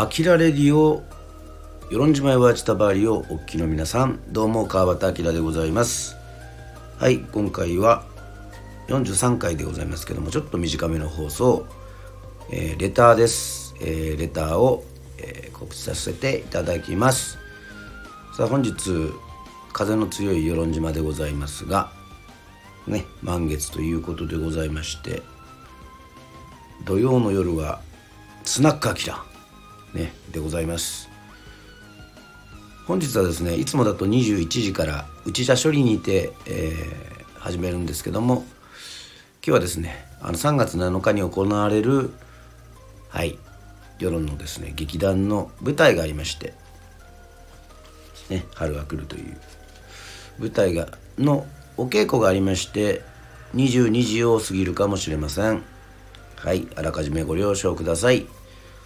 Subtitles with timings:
[0.00, 1.04] あきらレディオ
[1.90, 4.18] 与論島岩地たばりをお聞きの皆さん。
[4.28, 6.16] どうも川端明でございます。
[6.96, 8.06] はい今回は
[8.88, 11.66] 43回でございますけどもちょっと短めの放送、
[12.50, 14.84] えー、レターです、えー、レターを、
[15.18, 17.36] えー、告知させていただきます。
[18.34, 18.72] さあ本日
[19.74, 21.92] 風の強い与論島でございますが
[22.86, 25.20] ね満月ということでございまして
[26.86, 27.82] 土曜の夜は
[28.44, 29.29] スナックアキラ。
[29.94, 31.08] ねでございます。
[32.86, 38.44] 本日はですねいつもだと21時から内茶処理にて、えー、始めるんですけども今
[39.42, 42.10] 日はですねあの3月7日に行われる
[43.08, 43.38] はい
[44.00, 46.52] 世論のですね劇団の舞台がありまして
[48.28, 49.36] 「ね、春が来る」という
[50.40, 53.02] 舞台がのお稽古がありまして
[53.54, 55.62] 22時を過ぎるかもしれません。
[56.36, 58.26] はいあらかじめご了承ください。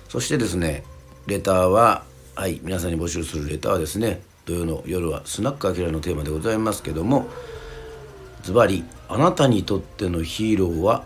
[0.09, 0.85] そしてですね
[1.27, 7.27] レターははい皆さんに募集するレターはですね土曜の夜はスナックアキラのテーマでございますけども
[8.43, 11.05] ズバリあなたにとってのヒーローは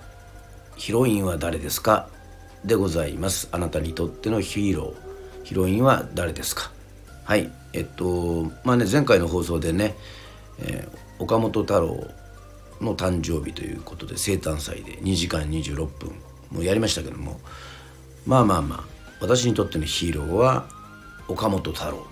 [0.77, 2.09] ヒロインは誰ですか？
[2.65, 3.49] でございます。
[3.53, 6.71] あなたにとってのヒーローヒロインは誰ですか？
[7.25, 9.95] はいえっとまあね前回の放送でね、
[10.61, 11.97] えー、岡本太郎
[12.81, 16.11] の誕生日ということで生誕祭で2時間26分
[16.51, 17.41] もうやりましたけども
[18.27, 20.67] まあまあまあ私にとってのヒーローは
[21.29, 22.07] 岡本太郎。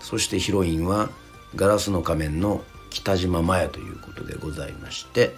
[0.00, 1.10] そしてヒロインは
[1.54, 5.34] ガラスの仮面の北島麻也ということでございまして、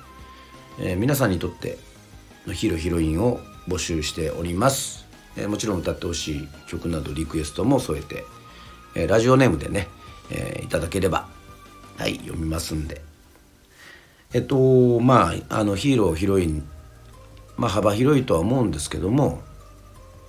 [0.78, 1.78] えー、皆さんにとって
[2.46, 8.24] のヒーローヒロインを募集しております、えー、もちろん歌ってほしい曲などリクエストも添えて、
[8.94, 9.88] えー、ラジオネームでね、
[10.30, 11.28] えいただければ
[11.98, 13.02] はい読みますんで。
[14.32, 16.66] えっとまああのヒーローヒロイン
[17.56, 19.42] まあ幅広いとは思うんですけども、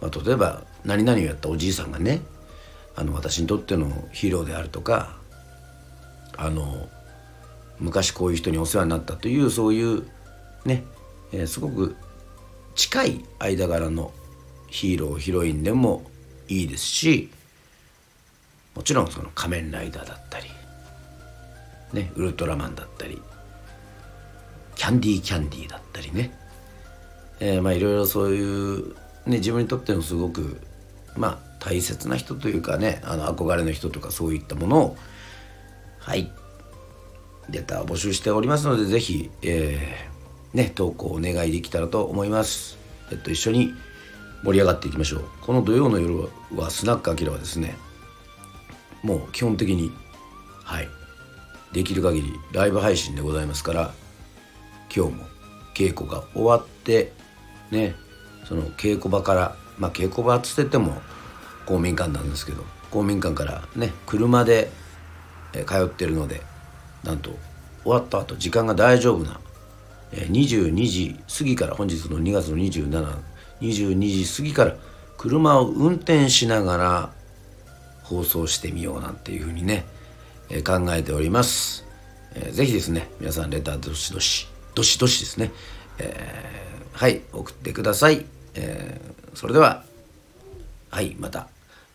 [0.04, 2.20] まあ、例えば何々をやったおじいさんがね
[2.94, 5.16] あの私にとってのヒーローであるとか
[6.36, 6.90] あの
[7.80, 10.06] 昔こういう人にお世話になったというそういう
[10.66, 10.84] ね、
[11.32, 11.96] えー、すごく
[12.76, 14.12] 近い間柄の
[14.68, 16.04] ヒーローヒロインでも
[16.50, 17.32] いいですし
[18.76, 20.48] もちろんその仮面ライダーだったり、
[21.94, 23.22] ね、ウルトラマンだったり
[24.76, 26.38] キャンディーキャンディーだったりね、
[27.40, 28.96] えー、まあいろいろそういう、
[29.26, 30.60] ね、自分にとってのすごく
[31.16, 34.98] まあ大切な人というかねあの憧れの人とかそういったものを
[36.00, 36.32] はい
[37.50, 42.78] レター募集しておりますので是非、えー、ね投稿お願いできたらと思います。
[43.12, 43.74] えっと一緒に
[44.44, 45.24] 盛り上がっていきましょう。
[45.42, 47.76] この土曜の夜はスナックアキラはですね
[49.02, 49.92] もう基本的に
[50.64, 50.88] はい
[51.74, 53.94] できる限りライブ配信でございますから
[54.94, 55.26] 今日も
[55.76, 57.14] 稽古が終わって
[57.72, 57.96] ね
[58.46, 61.02] その稽古場からまあ稽古場っつってても
[61.66, 64.70] 公民館なんですけど公民館からね車で
[65.66, 66.42] 通ってるので
[67.04, 67.32] なんと
[67.84, 69.40] 終わった後時間が大丈夫な
[70.12, 74.76] 22時過ぎから本日の2月の2722時過ぎから
[75.18, 77.12] 車を運転しながら
[78.04, 79.86] 放送してみようなんていうふうにね
[80.66, 81.86] 考えております。
[82.52, 85.52] ぜひですね皆さんレターどしどしどしどしですね、
[86.00, 89.84] えー、はい送ってください、えー、それでは
[90.90, 91.48] はいまた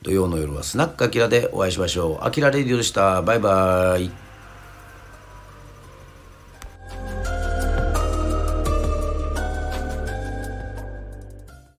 [0.03, 2.25] 土曜の夜はスナックアキラでお会いしましょう。
[2.25, 3.20] アキラレディオでした。
[3.22, 4.28] バイバーイ。